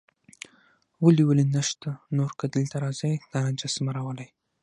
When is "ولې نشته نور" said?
1.25-2.31